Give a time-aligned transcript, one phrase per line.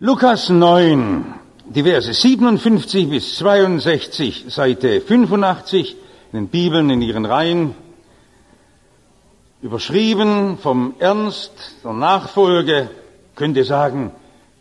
[0.00, 1.24] Lukas 9,
[1.64, 5.96] die Verse 57 bis 62, Seite 85
[6.32, 7.74] in den Bibeln in ihren Reihen,
[9.60, 11.50] überschrieben vom Ernst
[11.82, 12.90] der Nachfolge,
[13.34, 14.12] könnte sagen,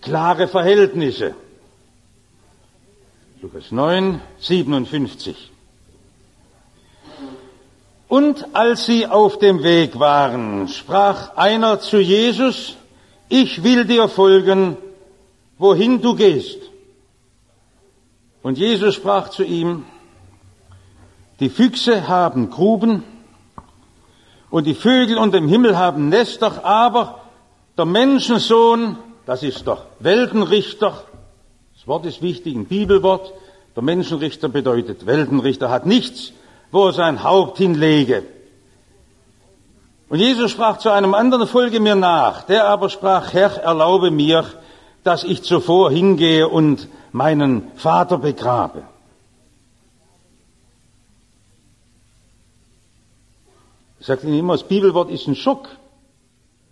[0.01, 1.35] klare Verhältnisse.
[3.39, 5.51] Lukas 9, 57.
[8.07, 12.75] Und als sie auf dem Weg waren, sprach einer zu Jesus,
[13.29, 14.77] ich will dir folgen,
[15.57, 16.59] wohin du gehst.
[18.43, 19.85] Und Jesus sprach zu ihm,
[21.39, 23.03] die Füchse haben Gruben
[24.49, 27.19] und die Vögel unter dem Himmel haben Nester, aber
[27.77, 31.03] der Menschensohn, das ist doch Weltenrichter,
[31.75, 33.33] das Wort ist wichtig, ein Bibelwort,
[33.75, 36.31] der Menschenrichter bedeutet Weltenrichter, hat nichts,
[36.71, 38.23] wo er sein Haupt hinlege.
[40.09, 42.43] Und Jesus sprach zu einem anderen, folge mir nach.
[42.43, 44.45] Der aber sprach, Herr, erlaube mir,
[45.07, 48.83] dass ich zuvor hingehe und meinen Vater begrabe.
[54.01, 55.69] Ich sage Ihnen immer, das Bibelwort ist ein Schock.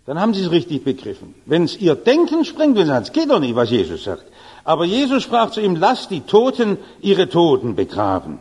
[0.04, 1.34] Dann haben Sie es richtig begriffen.
[1.46, 4.24] Wenn es Ihr Denken sprengt, wenn Sie sagen, es geht doch nicht, was Jesus sagt.
[4.64, 8.38] Aber Jesus sprach zu ihm, lass die Toten ihre Toten begraben.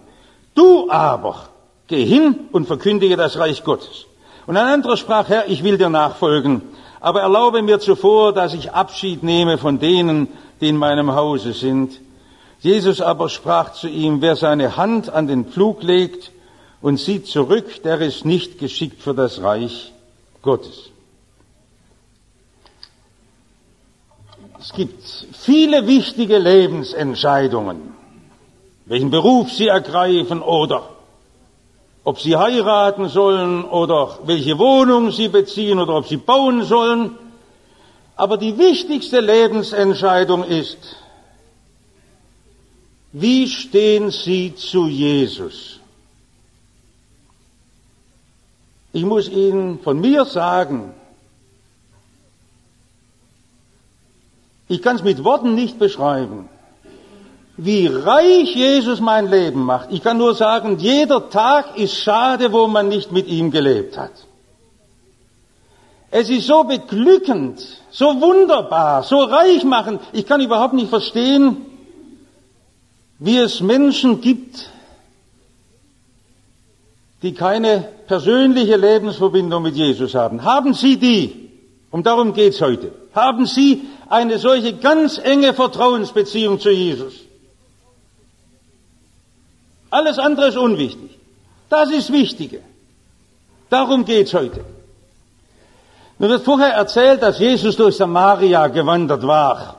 [0.55, 1.49] Du aber,
[1.87, 4.05] geh hin und verkündige das Reich Gottes.
[4.45, 6.63] Und ein anderer sprach, Herr, ich will dir nachfolgen,
[7.05, 10.27] aber erlaube mir zuvor, dass ich Abschied nehme von denen,
[10.59, 12.01] die in meinem Hause sind.
[12.61, 16.31] Jesus aber sprach zu ihm, wer seine Hand an den Pflug legt
[16.81, 19.93] und sieht zurück, der ist nicht geschickt für das Reich
[20.41, 20.89] Gottes.
[24.59, 27.93] Es gibt viele wichtige Lebensentscheidungen,
[28.87, 30.94] welchen Beruf Sie ergreifen oder
[32.05, 37.17] ob sie heiraten sollen oder welche Wohnung sie beziehen oder ob sie bauen sollen.
[38.15, 40.77] Aber die wichtigste Lebensentscheidung ist,
[43.11, 45.79] wie stehen Sie zu Jesus?
[48.93, 50.93] Ich muss Ihnen von mir sagen,
[54.67, 56.49] ich kann es mit Worten nicht beschreiben
[57.57, 59.91] wie reich Jesus mein Leben macht.
[59.91, 64.11] Ich kann nur sagen, jeder Tag ist schade, wo man nicht mit ihm gelebt hat.
[66.11, 67.61] Es ist so beglückend,
[67.91, 69.99] so wunderbar, so reich machen.
[70.13, 71.65] Ich kann überhaupt nicht verstehen,
[73.19, 74.69] wie es Menschen gibt,
[77.21, 80.43] die keine persönliche Lebensverbindung mit Jesus haben.
[80.43, 81.49] Haben Sie die?
[81.91, 82.91] Und darum geht's heute.
[83.13, 87.24] Haben Sie eine solche ganz enge Vertrauensbeziehung zu Jesus?
[89.95, 91.11] Alles andere ist unwichtig.
[91.69, 92.59] Das ist Wichtige.
[93.69, 94.65] Darum geht's heute.
[96.19, 99.77] Mir wird vorher erzählt, dass Jesus durch Samaria gewandert war.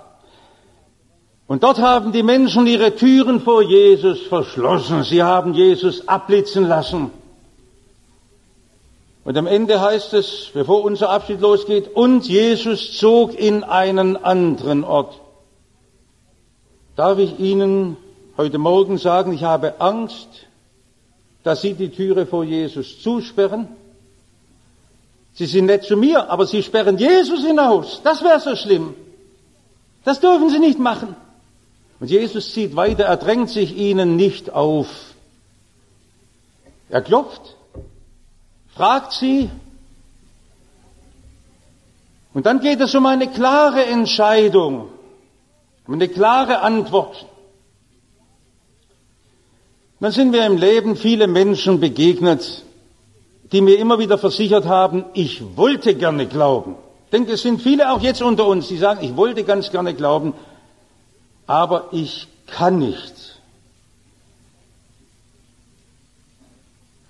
[1.46, 5.04] Und dort haben die Menschen ihre Türen vor Jesus verschlossen.
[5.04, 7.10] Sie haben Jesus abblitzen lassen.
[9.22, 14.82] Und am Ende heißt es, bevor unser Abschied losgeht, und Jesus zog in einen anderen
[14.82, 15.20] Ort.
[16.96, 17.98] Darf ich Ihnen
[18.36, 20.28] heute Morgen sagen, ich habe Angst,
[21.42, 23.68] dass Sie die Türe vor Jesus zusperren.
[25.34, 28.00] Sie sind nett zu mir, aber Sie sperren Jesus hinaus.
[28.02, 28.94] Das wäre so schlimm.
[30.04, 31.14] Das dürfen Sie nicht machen.
[31.98, 34.88] Und Jesus zieht weiter, er drängt sich ihnen nicht auf.
[36.88, 37.56] Er klopft,
[38.74, 39.50] fragt sie,
[42.36, 44.90] und dann geht es um eine klare Entscheidung,
[45.86, 47.24] um eine klare Antwort.
[50.00, 52.64] Dann sind mir im Leben viele Menschen begegnet,
[53.52, 56.76] die mir immer wieder versichert haben, ich wollte gerne glauben.
[57.06, 59.94] Ich denke, es sind viele auch jetzt unter uns, die sagen, ich wollte ganz gerne
[59.94, 60.34] glauben,
[61.46, 63.40] aber ich kann nicht.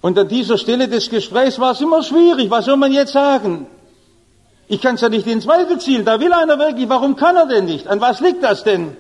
[0.03, 2.49] Und an dieser Stelle des Gesprächs war es immer schwierig.
[2.51, 3.67] Was soll man jetzt sagen?
[4.69, 6.05] Ich kann es ja nicht in Zweifel ziehen.
[6.05, 6.89] Da will einer wirklich.
[6.89, 7.89] Warum kann er denn nicht?
[7.89, 8.97] An was liegt das denn?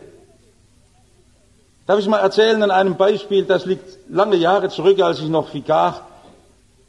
[1.87, 5.55] Darf ich mal erzählen an einem Beispiel, das liegt lange Jahre zurück, als ich noch
[5.55, 6.00] Vikar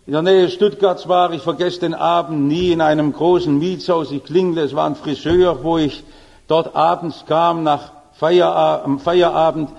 [0.07, 1.31] in der Nähe Stuttgarts war.
[1.33, 4.09] Ich vergesse den Abend nie in einem großen Mietshaus.
[4.09, 6.03] Ich klingle, es war ein Friseur, wo ich
[6.47, 9.69] dort abends kam nach Feierabend, Feierabend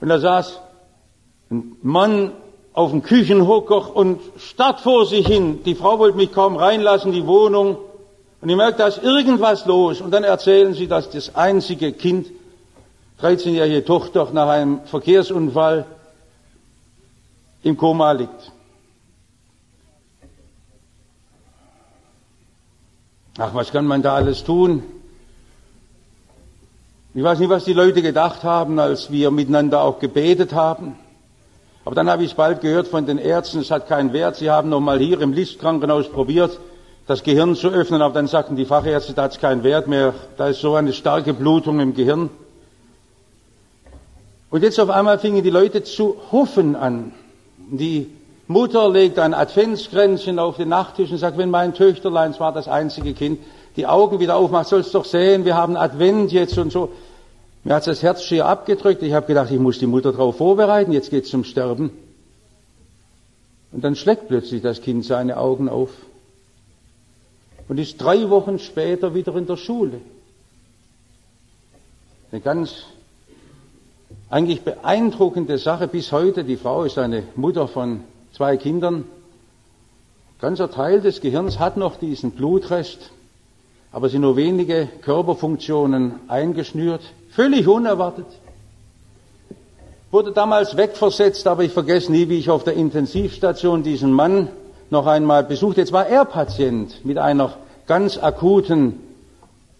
[0.00, 0.60] und da saß
[1.50, 2.32] ein Mann
[2.72, 5.62] auf dem Küchenhocker und starrt vor sich hin.
[5.64, 7.76] Die Frau wollte mich kaum reinlassen, die Wohnung.
[8.40, 10.00] Und ich merkte, da ist irgendwas los.
[10.00, 12.28] Und dann erzählen sie, dass das einzige Kind
[13.20, 15.86] 13-jährige Tochter nach einem Verkehrsunfall
[17.62, 18.52] im Koma liegt.
[23.38, 24.82] Ach, was kann man da alles tun?
[27.14, 30.96] Ich weiß nicht, was die Leute gedacht haben, als wir miteinander auch gebetet haben.
[31.84, 34.36] Aber dann habe ich bald gehört von den Ärzten, es hat keinen Wert.
[34.36, 36.58] Sie haben noch mal hier im Listkrankenhaus probiert,
[37.06, 40.14] das Gehirn zu öffnen, aber dann sagten die Fachärzte, da hat es keinen Wert mehr.
[40.36, 42.30] Da ist so eine starke Blutung im Gehirn.
[44.54, 47.10] Und jetzt auf einmal fingen die Leute zu hoffen an.
[47.56, 48.06] Die
[48.46, 52.68] Mutter legt ein Adventskränzchen auf den Nachttisch und sagt, wenn mein Töchterlein, es war das
[52.68, 53.40] einzige Kind,
[53.74, 56.92] die Augen wieder aufmacht, sollst doch sehen, wir haben Advent jetzt und so.
[57.64, 59.02] Mir hat das Herz schier abgedrückt.
[59.02, 61.90] Ich habe gedacht, ich muss die Mutter darauf vorbereiten, jetzt geht's zum Sterben.
[63.72, 65.90] Und dann schlägt plötzlich das Kind seine Augen auf
[67.66, 70.00] und ist drei Wochen später wieder in der Schule.
[72.30, 72.84] Eine ganz
[74.34, 76.42] eigentlich beeindruckende Sache bis heute.
[76.42, 78.00] Die Frau ist eine Mutter von
[78.32, 79.04] zwei Kindern.
[80.40, 83.12] Ganzer Teil des Gehirns hat noch diesen Blutrest,
[83.92, 87.02] aber sind nur wenige Körperfunktionen eingeschnürt.
[87.30, 88.26] Völlig unerwartet.
[90.10, 94.48] Wurde damals wegversetzt, aber ich vergesse nie, wie ich auf der Intensivstation diesen Mann
[94.90, 95.76] noch einmal besucht.
[95.76, 98.98] Jetzt war er Patient mit einer ganz akuten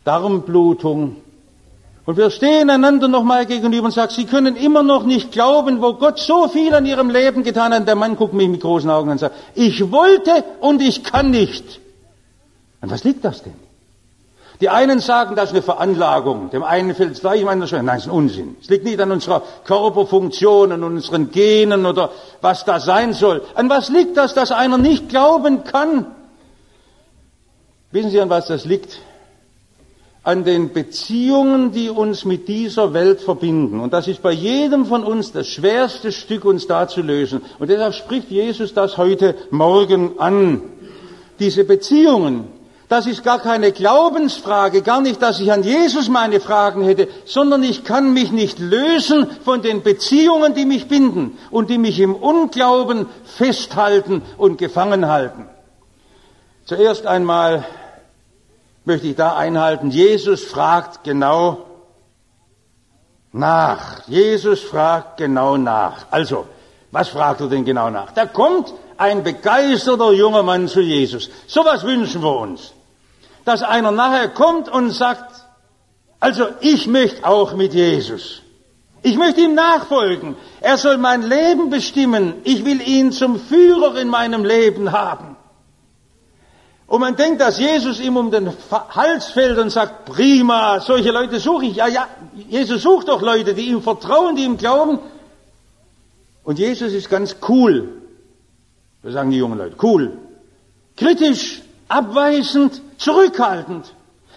[0.04, 1.16] Darmblutung.
[2.06, 5.94] Und wir stehen einander nochmal gegenüber und sagen, Sie können immer noch nicht glauben, wo
[5.94, 7.88] Gott so viel an Ihrem Leben getan hat.
[7.88, 11.30] Der Mann guckt mich mit großen Augen an und sagt, ich wollte und ich kann
[11.30, 11.80] nicht.
[12.82, 13.54] An was liegt das denn?
[14.60, 16.50] Die einen sagen, das ist eine Veranlagung.
[16.50, 17.82] Dem einen fällt es gleich, dem anderen schwer.
[17.82, 18.56] Nein, das ist ein Unsinn.
[18.60, 22.10] Es liegt nicht an unserer Körperfunktion, an unseren Genen oder
[22.40, 23.42] was das sein soll.
[23.54, 26.06] An was liegt das, dass einer nicht glauben kann?
[27.90, 28.98] Wissen Sie, an was das liegt?
[30.24, 33.78] An den Beziehungen, die uns mit dieser Welt verbinden.
[33.78, 37.42] Und das ist bei jedem von uns das schwerste Stück, uns da zu lösen.
[37.58, 40.62] Und deshalb spricht Jesus das heute Morgen an.
[41.38, 42.48] Diese Beziehungen,
[42.88, 47.62] das ist gar keine Glaubensfrage, gar nicht, dass ich an Jesus meine Fragen hätte, sondern
[47.62, 52.14] ich kann mich nicht lösen von den Beziehungen, die mich binden und die mich im
[52.14, 55.48] Unglauben festhalten und gefangen halten.
[56.66, 57.64] Zuerst einmal
[58.84, 61.66] möchte ich da einhalten, Jesus fragt genau
[63.32, 64.06] nach.
[64.06, 66.06] Jesus fragt genau nach.
[66.10, 66.46] Also,
[66.90, 68.12] was fragt er denn genau nach?
[68.12, 71.30] Da kommt ein begeisterter junger Mann zu Jesus.
[71.46, 72.72] So was wünschen wir uns.
[73.44, 75.44] Dass einer nachher kommt und sagt,
[76.20, 78.42] also ich möchte auch mit Jesus.
[79.02, 80.36] Ich möchte ihm nachfolgen.
[80.60, 82.36] Er soll mein Leben bestimmen.
[82.44, 85.33] Ich will ihn zum Führer in meinem Leben haben.
[86.86, 91.40] Und man denkt, dass Jesus ihm um den Hals fällt und sagt, prima, solche Leute
[91.40, 91.76] suche ich.
[91.76, 92.06] Ja, ja,
[92.48, 94.98] Jesus sucht doch Leute, die ihm vertrauen, die ihm glauben.
[96.44, 98.02] Und Jesus ist ganz cool.
[99.02, 100.18] Wir sagen die jungen Leute, cool.
[100.96, 103.94] Kritisch, abweisend, zurückhaltend.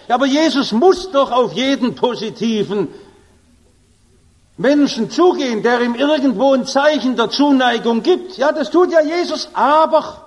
[0.07, 2.87] Ja, aber Jesus muss doch auf jeden positiven
[4.57, 8.37] Menschen zugehen, der ihm irgendwo ein Zeichen der Zuneigung gibt.
[8.37, 10.26] Ja, das tut ja Jesus, aber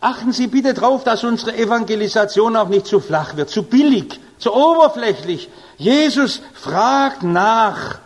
[0.00, 4.54] achten Sie bitte darauf, dass unsere Evangelisation auch nicht zu flach wird, zu billig, zu
[4.54, 5.48] oberflächlich.
[5.76, 7.98] Jesus fragt nach.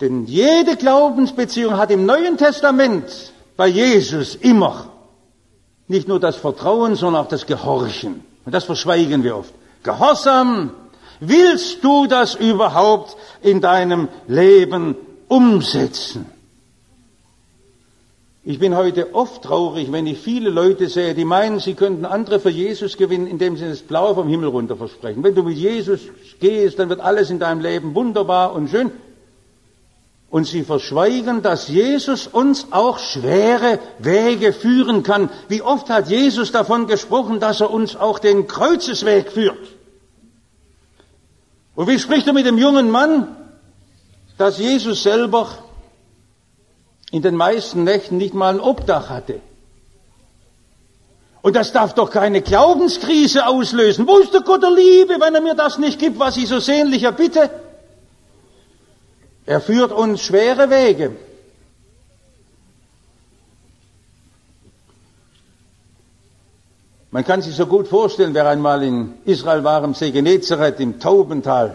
[0.00, 4.88] Denn jede Glaubensbeziehung hat im Neuen Testament bei Jesus immer
[5.88, 8.22] nicht nur das Vertrauen, sondern auch das Gehorchen.
[8.44, 9.52] Und das verschweigen wir oft.
[9.82, 10.70] Gehorsam.
[11.20, 16.26] Willst du das überhaupt in deinem Leben umsetzen?
[18.44, 22.38] Ich bin heute oft traurig, wenn ich viele Leute sehe, die meinen, sie könnten andere
[22.38, 25.22] für Jesus gewinnen, indem sie das Blaue vom Himmel runter versprechen.
[25.22, 26.00] Wenn du mit Jesus
[26.38, 28.92] gehst, dann wird alles in deinem Leben wunderbar und schön.
[30.30, 35.30] Und sie verschweigen, dass Jesus uns auch schwere Wege führen kann.
[35.48, 39.58] Wie oft hat Jesus davon gesprochen, dass er uns auch den Kreuzesweg führt?
[41.74, 43.36] Und wie spricht er mit dem jungen Mann,
[44.36, 45.48] dass Jesus selber
[47.10, 49.40] in den meisten Nächten nicht mal ein Obdach hatte?
[51.40, 54.06] Und das darf doch keine Glaubenskrise auslösen.
[54.06, 56.58] Wo ist der Gott der Liebe, wenn er mir das nicht gibt, was ich so
[56.58, 57.50] sehnlich erbitte?
[59.46, 61.16] Er führt uns schwere Wege.
[67.10, 71.00] Man kann sich so gut vorstellen, wer einmal in Israel war, im See Genezareth, im
[71.00, 71.74] Taubental,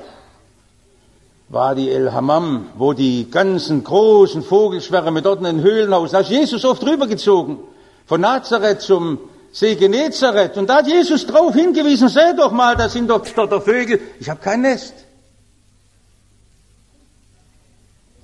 [1.53, 6.31] war die El Hammam, wo die ganzen großen Vogelschwärme dort in den Höhlenhaus, da ist
[6.31, 7.59] Jesus oft rübergezogen,
[8.07, 9.19] von Nazareth zum
[9.51, 10.57] See Genezareth.
[10.57, 14.31] Und da hat Jesus drauf hingewiesen, seht doch mal, da sind doch dort Vögel, ich
[14.31, 14.95] habe kein Nest.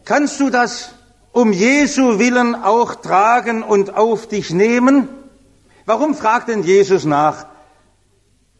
[0.05, 0.89] Kannst du das
[1.31, 5.07] um Jesu willen auch tragen und auf dich nehmen?
[5.85, 7.45] Warum fragt denn Jesus nach?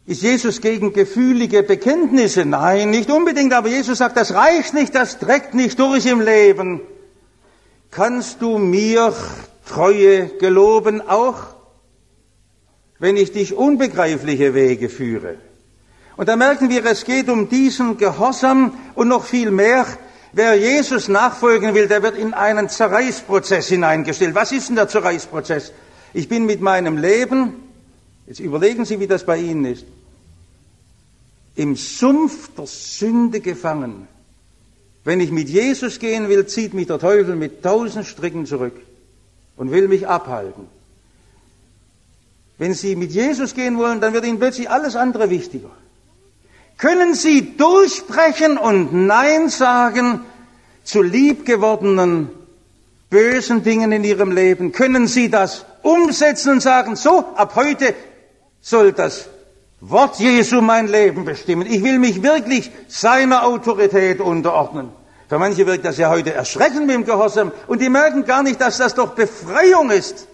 [0.10, 2.44] Ist Jesus gegen gefühlige Bekenntnisse?
[2.44, 6.82] Nein, nicht unbedingt, aber Jesus sagt, das reicht nicht, das trägt nicht durch im Leben.
[7.92, 9.14] Kannst du mir
[9.68, 11.54] Treue geloben auch,
[12.98, 15.36] wenn ich dich unbegreifliche Wege führe?
[16.18, 19.86] Und da merken wir, es geht um diesen Gehorsam und noch viel mehr.
[20.34, 24.34] Wer Jesus nachfolgen will, der wird in einen Zerreißprozess hineingestellt.
[24.34, 25.72] Was ist denn der Zerreißprozess?
[26.16, 27.54] Ich bin mit meinem Leben,
[28.26, 29.86] jetzt überlegen Sie, wie das bei Ihnen ist,
[31.60, 34.08] im Sumpf der Sünde gefangen.
[35.04, 38.80] Wenn ich mit Jesus gehen will, zieht mich der Teufel mit tausend Stricken zurück
[39.58, 40.68] und will mich abhalten.
[42.58, 45.72] Wenn Sie mit Jesus gehen wollen, dann wird Ihnen plötzlich alles andere wichtiger.
[46.78, 50.22] Können Sie durchbrechen und Nein sagen
[50.86, 52.30] zu liebgewordenen,
[53.10, 54.72] bösen Dingen in Ihrem Leben?
[54.72, 57.94] Können Sie das umsetzen und sagen, so, ab heute
[58.62, 59.28] soll das
[59.82, 61.66] Wort Jesu mein Leben bestimmen.
[61.66, 64.92] Ich will mich wirklich seiner Autorität unterordnen.
[65.30, 68.60] Für manche wirkt das ja heute erschreckend mit dem Gehorsam und die merken gar nicht,
[68.60, 70.28] dass das doch Befreiung ist.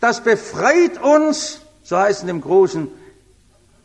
[0.00, 2.88] Das befreit uns, so heißt es in dem großen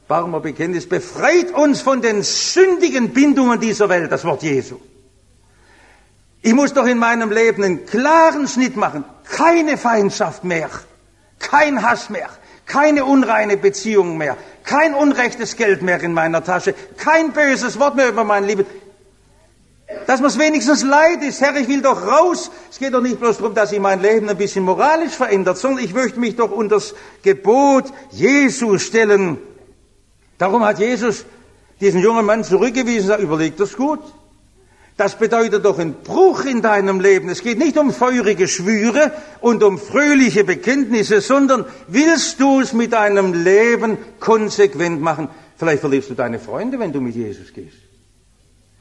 [0.07, 4.79] Barmer Bekenntnis, befreit uns von den sündigen Bindungen dieser Welt, das Wort Jesu.
[6.41, 9.03] Ich muss doch in meinem Leben einen klaren Schnitt machen.
[9.23, 10.69] Keine Feindschaft mehr.
[11.37, 12.29] Kein Hass mehr.
[12.69, 14.37] Keine unreine Beziehung mehr.
[14.63, 16.75] Kein unrechtes Geld mehr in meiner Tasche.
[16.97, 18.63] Kein böses Wort mehr über mein Leben.
[20.05, 21.41] Dass mir es wenigstens leid ist.
[21.41, 22.51] Herr, ich will doch raus.
[22.69, 25.83] Es geht doch nicht bloß darum, dass ich mein Leben ein bisschen moralisch verändert, sondern
[25.83, 29.39] ich möchte mich doch unter das Gebot Jesu stellen.
[30.37, 31.25] Darum hat Jesus
[31.81, 34.01] diesen jungen Mann zurückgewiesen und sagt, überleg das gut.
[34.99, 37.29] Das bedeutet doch einen Bruch in deinem Leben.
[37.29, 42.91] Es geht nicht um feurige Schwüre und um fröhliche Bekenntnisse, sondern willst du es mit
[42.91, 45.29] deinem Leben konsequent machen?
[45.55, 47.77] Vielleicht verlierst du deine Freunde, wenn du mit Jesus gehst.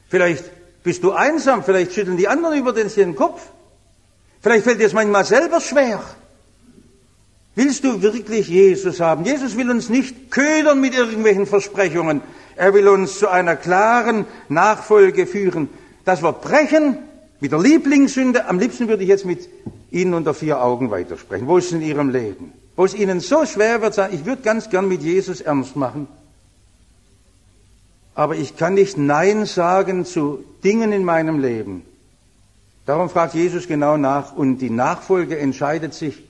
[0.09, 0.43] Vielleicht
[0.83, 3.41] bist du einsam, vielleicht schütteln die anderen über den Kopf.
[4.41, 6.03] Vielleicht fällt dir es manchmal selber schwer.
[7.55, 9.23] Willst du wirklich Jesus haben?
[9.23, 12.19] Jesus will uns nicht ködern mit irgendwelchen Versprechungen.
[12.57, 15.69] Er will uns zu einer klaren Nachfolge führen.
[16.05, 16.97] Dass wir brechen
[17.39, 18.47] mit der Lieblingssünde.
[18.47, 19.49] Am liebsten würde ich jetzt mit
[19.91, 21.47] Ihnen unter vier Augen weitersprechen.
[21.47, 22.53] Wo ist es in Ihrem Leben?
[22.75, 26.07] Wo es Ihnen so schwer wird, sagen, ich würde ganz gern mit Jesus ernst machen.
[28.15, 31.83] Aber ich kann nicht Nein sagen zu Dingen in meinem Leben.
[32.85, 36.23] Darum fragt Jesus genau nach und die Nachfolge entscheidet sich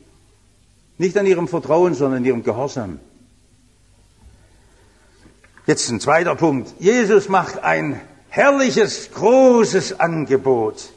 [0.98, 3.00] nicht an ihrem Vertrauen, sondern an ihrem Gehorsam.
[5.66, 6.74] Jetzt ein zweiter Punkt.
[6.80, 10.90] Jesus macht ein herrliches, großes Angebot.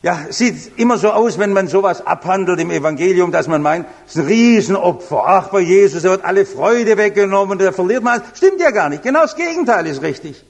[0.00, 4.14] Ja, sieht immer so aus, wenn man sowas abhandelt im Evangelium, dass man meint, es
[4.14, 5.24] ist ein Riesenopfer.
[5.26, 8.22] Ach, bei Jesus, er wird alle Freude weggenommen, der verliert mal.
[8.34, 9.02] Stimmt ja gar nicht.
[9.02, 10.44] Genau das Gegenteil ist richtig.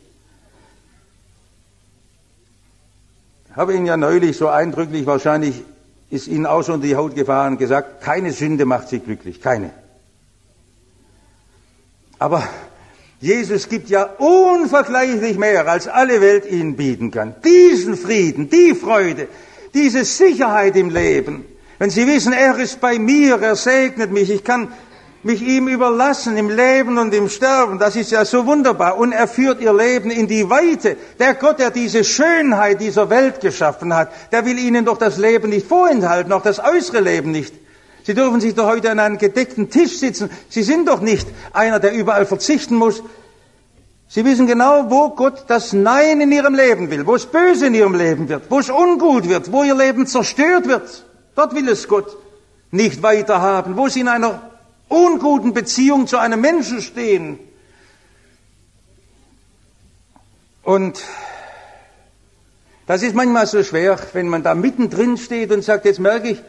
[3.51, 5.65] Ich habe Ihnen ja neulich so eindrücklich wahrscheinlich
[6.11, 9.71] ist ihnen auch schon die Haut gefahren und gesagt, keine Sünde macht sie glücklich, keine.
[12.19, 12.43] Aber
[13.21, 17.35] Jesus gibt ja unvergleichlich mehr, als alle Welt ihnen bieten kann.
[17.45, 19.27] Diesen Frieden, die Freude,
[19.75, 21.45] diese Sicherheit im Leben.
[21.79, 24.69] Wenn Sie wissen, er ist bei mir, er segnet mich, ich kann
[25.25, 27.79] mich ihm überlassen im Leben und im Sterben.
[27.79, 28.99] Das ist ja so wunderbar.
[28.99, 30.97] Und er führt ihr Leben in die Weite.
[31.19, 35.51] Der Gott, der diese Schönheit dieser Welt geschaffen hat, der will ihnen doch das Leben
[35.51, 37.53] nicht vorenthalten, auch das äußere Leben nicht.
[38.09, 40.31] Sie dürfen sich doch heute an einem gedeckten Tisch sitzen.
[40.49, 43.03] Sie sind doch nicht einer, der überall verzichten muss.
[44.09, 47.75] Sie wissen genau, wo Gott das Nein in ihrem Leben will, wo es böse in
[47.75, 51.05] ihrem Leben wird, wo es ungut wird, wo ihr Leben zerstört wird.
[51.35, 52.17] Dort will es Gott
[52.71, 54.41] nicht weiter haben, wo sie in einer
[54.89, 57.39] unguten Beziehung zu einem Menschen stehen.
[60.63, 60.99] Und
[62.87, 66.43] das ist manchmal so schwer, wenn man da mittendrin steht und sagt, jetzt merke ich,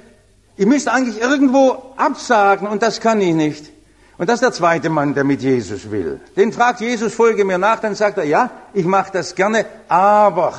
[0.59, 3.71] ich müsste eigentlich irgendwo absagen und das kann ich nicht.
[4.17, 6.19] Und das ist der zweite Mann, der mit Jesus will.
[6.35, 10.53] Den fragt Jesus, folge mir nach, dann sagt er, ja, ich mache das gerne, aber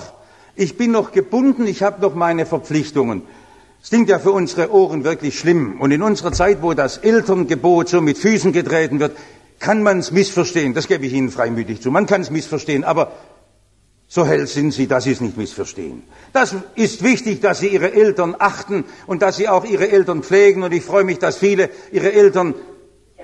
[0.55, 3.25] ich bin noch gebunden, ich habe noch meine Verpflichtungen.
[3.83, 5.79] Es klingt ja für unsere Ohren wirklich schlimm.
[5.83, 9.15] Und in unserer Zeit, wo das Elterngebot so mit Füßen getreten wird,
[9.59, 10.73] kann man es missverstehen.
[10.73, 11.91] Das gebe ich Ihnen freimütig zu.
[11.91, 13.13] Man kann es missverstehen, aber
[14.13, 16.03] so hell sind Sie, dass Sie es nicht missverstehen.
[16.33, 20.65] Das ist wichtig, dass Sie Ihre Eltern achten und dass Sie auch Ihre Eltern pflegen.
[20.65, 22.57] Und ich freue mich, dass viele Ihre Eltern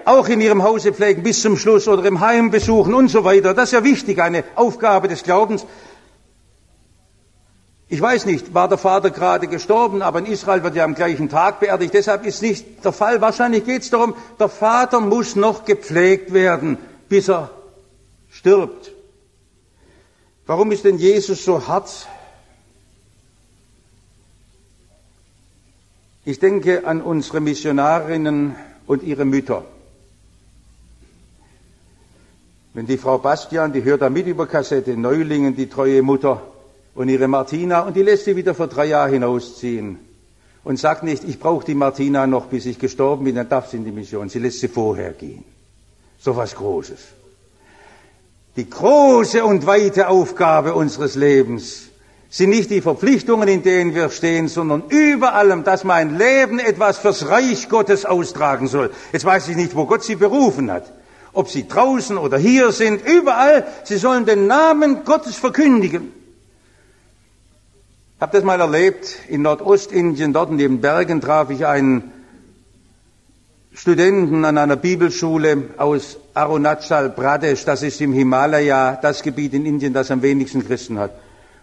[0.04, 3.52] auch in ihrem Hause pflegen bis zum Schluss oder im Heim besuchen und so weiter.
[3.52, 5.66] Das ist ja wichtig, eine Aufgabe des Glaubens.
[7.88, 11.28] Ich weiß nicht, war der Vater gerade gestorben, aber in Israel wird ja am gleichen
[11.28, 11.94] Tag beerdigt.
[11.94, 13.20] Deshalb ist nicht der Fall.
[13.20, 16.78] Wahrscheinlich geht es darum, der Vater muss noch gepflegt werden,
[17.08, 17.50] bis er
[18.30, 18.95] stirbt.
[20.46, 22.06] Warum ist denn Jesus so hart?
[26.24, 29.64] Ich denke an unsere Missionarinnen und ihre Mütter.
[32.74, 36.42] Wenn die Frau Bastian, die hört da mit über Kassette, Neulingen, die treue Mutter,
[36.96, 39.98] und ihre Martina und die lässt sie wieder vor drei Jahren hinausziehen
[40.64, 43.76] und sagt nicht, ich brauche die Martina noch, bis ich gestorben bin, dann darf sie
[43.76, 44.28] in die Mission.
[44.28, 45.44] Sie lässt sie vorher gehen.
[46.18, 47.15] So was Großes.
[48.56, 51.90] Die große und weite Aufgabe unseres Lebens
[52.30, 56.98] sind nicht die Verpflichtungen, in denen wir stehen, sondern über allem, dass mein Leben etwas
[56.98, 58.90] fürs Reich Gottes austragen soll.
[59.12, 60.92] Jetzt weiß ich nicht, wo Gott sie berufen hat.
[61.34, 66.12] Ob sie draußen oder hier sind, überall, sie sollen den Namen Gottes verkündigen.
[68.16, 72.10] Ich habe das mal erlebt in Nordostindien, dort in den Bergen traf ich einen
[73.76, 79.92] Studenten an einer Bibelschule aus Arunachal Pradesh, das ist im Himalaya, das Gebiet in Indien,
[79.92, 81.10] das am wenigsten Christen hat.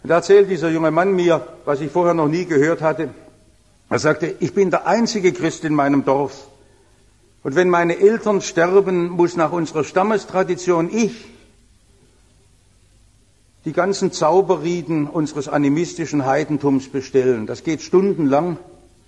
[0.03, 3.09] Und da erzählt dieser junge Mann mir, was ich vorher noch nie gehört hatte.
[3.89, 6.47] Er sagte, ich bin der einzige Christ in meinem Dorf.
[7.41, 11.25] Und wenn meine Eltern sterben, muss nach unserer Stammestradition ich
[13.65, 17.47] die ganzen Zauberrieden unseres animistischen Heidentums bestellen.
[17.47, 18.57] Das geht stundenlang.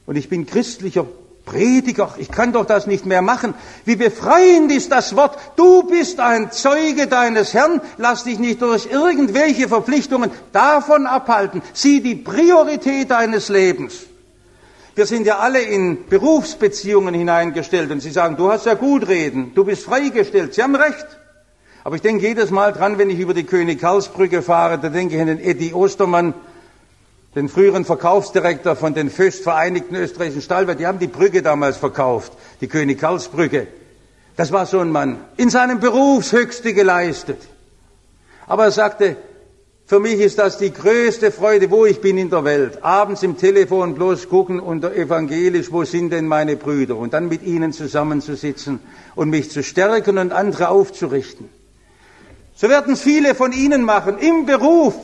[0.07, 1.05] Und ich bin christlicher
[1.45, 3.53] Prediger, ich kann doch das nicht mehr machen.
[3.85, 5.37] Wie befreiend ist das Wort.
[5.55, 7.81] Du bist ein Zeuge deines Herrn.
[7.97, 11.61] Lass dich nicht durch irgendwelche Verpflichtungen davon abhalten.
[11.73, 14.07] Sieh die Priorität deines Lebens.
[14.95, 19.51] Wir sind ja alle in Berufsbeziehungen hineingestellt und Sie sagen, du hast ja gut reden,
[19.53, 20.53] du bist freigestellt.
[20.53, 21.05] Sie haben recht.
[21.83, 25.21] Aber ich denke jedes Mal dran, wenn ich über die König-Karls-Brücke fahre, da denke ich
[25.21, 26.33] an den Eddie Ostermann,
[27.35, 30.79] den früheren Verkaufsdirektor von den Föst Vereinigten Österreichischen Stahlwerken.
[30.79, 33.67] Die haben die Brücke damals verkauft, die König-Karls-Brücke.
[34.37, 37.39] Das war so ein Mann, in seinem Berufshöchste geleistet.
[38.47, 39.17] Aber er sagte,
[39.85, 42.83] für mich ist das die größte Freude, wo ich bin in der Welt.
[42.83, 46.95] Abends im Telefon bloß gucken unter evangelisch, wo sind denn meine Brüder?
[46.95, 48.79] Und dann mit ihnen zusammenzusitzen
[49.13, 51.49] und mich zu stärken und andere aufzurichten.
[52.55, 54.95] So werden es viele von Ihnen machen im Beruf.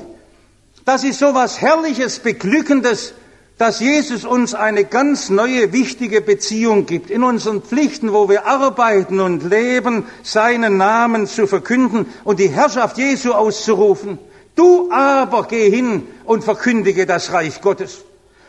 [0.86, 3.14] Das ist so was Herrliches, Beglückendes,
[3.58, 7.12] dass Jesus uns eine ganz neue, wichtige Beziehung gibt.
[7.12, 12.98] In unseren Pflichten, wo wir arbeiten und leben, seinen Namen zu verkünden und die Herrschaft
[12.98, 14.18] Jesu auszurufen.
[14.56, 18.00] Du aber geh hin und verkündige das Reich Gottes.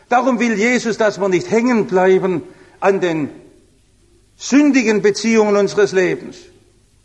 [0.09, 2.43] Darum will Jesus, dass wir nicht hängen bleiben
[2.81, 3.29] an den
[4.37, 6.37] sündigen Beziehungen unseres Lebens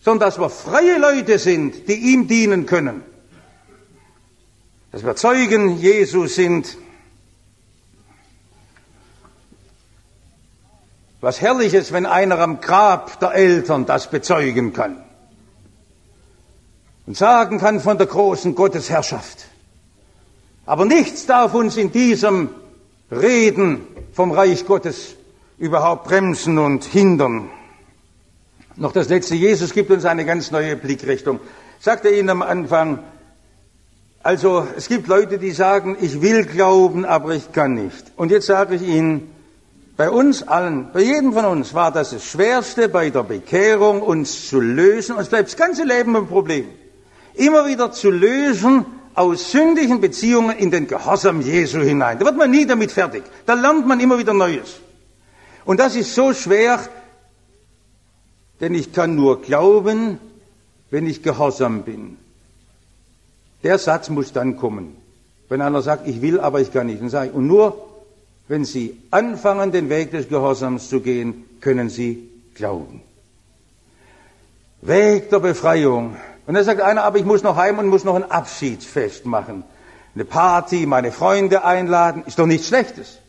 [0.08, 3.02] sondern dass wir freie Leute sind, die ihm dienen können.
[4.91, 6.78] Dass wir Zeugen Jesu sind.
[11.19, 15.04] Was herrliches, wenn einer am Grab der Eltern das bezeugen kann
[17.08, 19.47] und sagen kann von der großen Gottesherrschaft.
[20.65, 22.50] Aber nichts darf uns in diesem
[23.10, 25.15] Reden vom Reich Gottes
[25.58, 27.50] überhaupt bremsen und hindern.
[28.76, 31.39] Noch das letzte, Jesus gibt uns eine ganz neue Blickrichtung.
[31.80, 33.00] Sagte Ihnen am Anfang,
[34.28, 38.12] also es gibt Leute, die sagen, ich will glauben, aber ich kann nicht.
[38.18, 39.34] Und jetzt sage ich Ihnen,
[39.96, 44.50] bei uns allen, bei jedem von uns war das das Schwerste bei der Bekehrung, uns
[44.50, 45.16] zu lösen.
[45.16, 46.66] Uns bleibt das ganze Leben ein Problem.
[47.36, 52.20] Immer wieder zu lösen aus sündigen Beziehungen in den Gehorsam Jesu hinein.
[52.20, 53.24] Da wird man nie damit fertig.
[53.46, 54.82] Da lernt man immer wieder Neues.
[55.63, 56.82] Und das ist so schwer,
[58.60, 60.20] denn ich kann nur glauben,
[60.90, 62.18] wenn ich gehorsam bin.
[63.63, 64.96] Der Satz muss dann kommen.
[65.50, 67.88] Wenn einer sagt, ich will, aber ich kann nicht, dann sage ich, und nur
[68.48, 73.02] wenn Sie anfangen, den Weg des Gehorsams zu gehen, können Sie glauben.
[74.82, 76.15] Weg der Befreiung.
[76.46, 79.63] Und dann sagt einer, aber ich muss noch heim und muss noch ein Abschiedsfest machen.
[80.15, 83.20] Eine Party, meine Freunde einladen, ist doch nichts Schlechtes.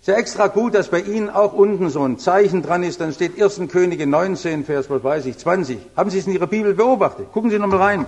[0.00, 3.00] Ist ja extra gut, dass bei Ihnen auch unten so ein Zeichen dran ist.
[3.00, 3.62] Dann steht 1.
[3.68, 5.78] Könige 19, Vers, was weiß ich, 20.
[5.96, 7.32] Haben Sie es in Ihrer Bibel beobachtet?
[7.32, 8.06] Gucken Sie nochmal rein.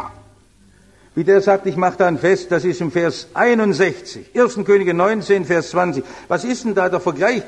[1.14, 4.30] Wie der sagt, ich mache da ein Fest, das ist im Vers 61.
[4.34, 4.64] 1.
[4.64, 6.04] Könige 19, Vers 20.
[6.28, 7.42] Was ist denn da der Vergleich?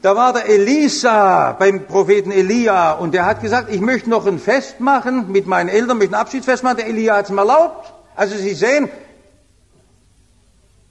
[0.00, 4.38] Da war der Elisa beim Propheten Elia und der hat gesagt, ich möchte noch ein
[4.38, 6.78] Fest machen mit meinen Eltern, möchte ein Abschiedsfest machen.
[6.78, 7.92] Der Elia hat es mir erlaubt.
[8.16, 8.88] Also Sie sehen,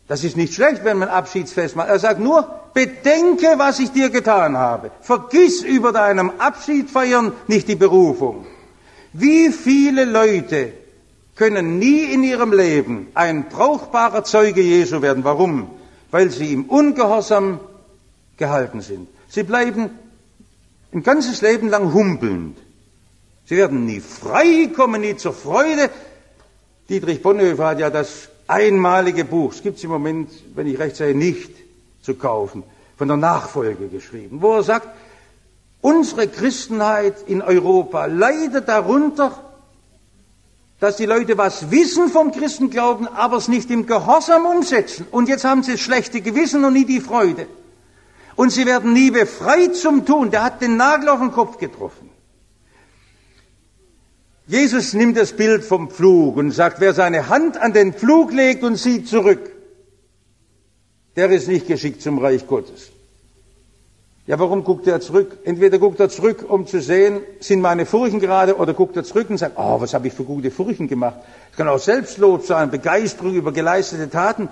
[0.08, 1.90] das ist nicht schlecht, wenn man Abschiedsfest macht.
[1.90, 4.92] Er sagt nur, bedenke, was ich dir getan habe.
[5.02, 8.46] Vergiss über deinem Abschiedfeiern nicht die Berufung.
[9.12, 10.74] Wie viele Leute
[11.42, 15.24] können nie in ihrem Leben ein brauchbarer Zeuge Jesu werden?
[15.24, 15.56] Warum?
[16.12, 17.60] weil sie im Ungehorsam
[18.38, 19.08] gehalten sind.
[19.30, 19.90] Sie bleiben
[20.94, 22.58] ein ganzes Leben lang humpelnd.
[23.46, 25.90] Sie werden nie frei, kommen nie zur Freude.
[26.90, 30.98] Dietrich Bonhoeffer hat ja das einmalige Buch, es gibt es im Moment, wenn ich recht
[30.98, 31.52] sehe, nicht
[32.02, 32.64] zu kaufen,
[32.98, 34.90] von der Nachfolge geschrieben, wo er sagt,
[35.80, 39.51] unsere Christenheit in Europa leidet darunter,
[40.82, 45.06] dass die Leute was wissen vom Christenglauben, aber es nicht im Gehorsam umsetzen.
[45.12, 47.46] Und jetzt haben sie das schlechte Gewissen und nie die Freude.
[48.36, 50.32] Und sie werden nie befreit zum Tun.
[50.32, 52.10] Der hat den Nagel auf den Kopf getroffen.
[54.48, 58.64] Jesus nimmt das Bild vom Pflug und sagt, wer seine Hand an den Pflug legt
[58.64, 59.52] und sieht zurück,
[61.16, 62.91] der ist nicht geschickt zum Reich Gottes.
[64.32, 65.40] Ja, warum guckt er zurück?
[65.44, 69.30] Entweder guckt er zurück, um zu sehen, sind meine Furchen gerade, oder guckt er zurück
[69.30, 71.18] und sagt, oh, was habe ich für gute Furchen gemacht.
[71.52, 74.48] Es kann auch Selbstlob sein, Begeisterung über geleistete Taten.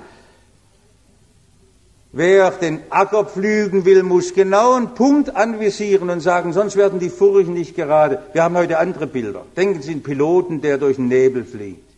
[2.11, 7.09] Wer den Acker pflügen will, muss genau einen Punkt anvisieren und sagen, sonst werden die
[7.09, 8.21] Furchen nicht gerade.
[8.33, 9.45] Wir haben heute andere Bilder.
[9.55, 11.89] Denken Sie an Piloten, der durch den Nebel fliegt.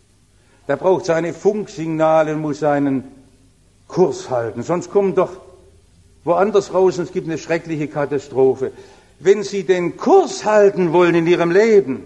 [0.68, 3.06] Der braucht seine Funksignale und muss seinen
[3.88, 4.62] Kurs halten.
[4.62, 5.32] Sonst kommen doch
[6.24, 8.72] woanders raus und es gibt eine schreckliche Katastrophe.
[9.20, 12.06] Wenn Sie den Kurs halten wollen in Ihrem Leben,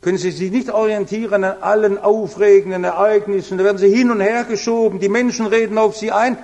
[0.00, 3.56] können Sie sich nicht orientieren an allen aufregenden Ereignissen.
[3.56, 5.00] Da werden Sie hin und her geschoben.
[5.00, 6.36] Die Menschen reden auf Sie ein.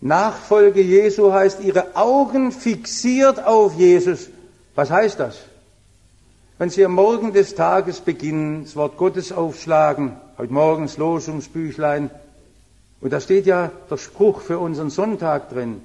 [0.00, 4.30] Nachfolge Jesu heißt, Ihre Augen fixiert auf Jesus.
[4.74, 5.38] Was heißt das?
[6.58, 12.10] Wenn Sie am Morgen des Tages beginnen, das Wort Gottes aufschlagen, heute morgens Losungsbüchlein,
[13.02, 15.82] und da steht ja der Spruch für unseren Sonntag drin.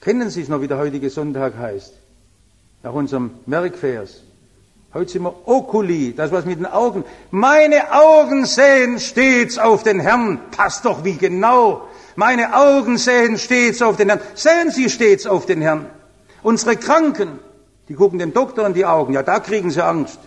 [0.00, 1.92] Kennen Sie es noch, wie der heutige Sonntag heißt?
[2.82, 4.22] Nach unserem Merkvers.
[4.94, 7.04] Heute sind wir Okuli, das was mit den Augen.
[7.30, 10.40] Meine Augen sehen stets auf den Herrn.
[10.50, 11.86] Passt doch wie genau.
[12.16, 14.20] Meine Augen sehen stets auf den Herrn.
[14.34, 15.86] Sehen Sie stets auf den Herrn.
[16.42, 17.40] Unsere Kranken,
[17.88, 19.12] die gucken dem Doktor in die Augen.
[19.12, 20.20] Ja, da kriegen sie Angst,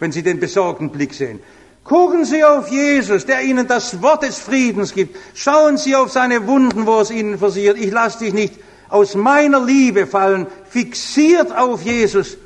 [0.00, 1.40] wenn sie den besorgten Blick sehen.
[1.84, 5.18] Gucken Sie auf Jesus, der Ihnen das Wort des Friedens gibt.
[5.34, 7.76] Schauen Sie auf seine Wunden, wo es Ihnen versiert.
[7.78, 8.54] Ich lasse dich nicht
[8.88, 10.46] aus meiner Liebe fallen.
[10.70, 12.38] Fixiert auf Jesus.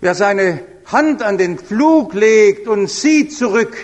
[0.00, 3.76] Wer seine Hand an den Flug legt und sieht zurück,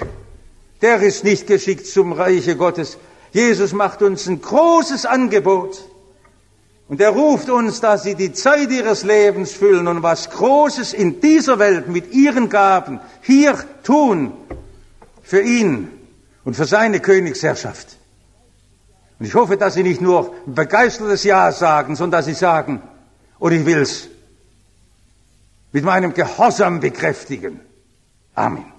[0.82, 2.96] der ist nicht geschickt zum Reiche Gottes.
[3.32, 5.84] Jesus macht uns ein großes Angebot.
[6.88, 11.20] Und er ruft uns, dass sie die Zeit ihres Lebens füllen und was Großes in
[11.20, 14.32] dieser Welt mit ihren Gaben hier tun
[15.26, 15.88] für ihn
[16.44, 17.96] und für seine Königsherrschaft.
[19.18, 22.80] Und ich hoffe, dass sie nicht nur ein begeistertes Ja sagen, sondern dass sie sagen,
[23.40, 24.08] und ich will's
[25.72, 27.60] mit meinem Gehorsam bekräftigen.
[28.36, 28.75] Amen.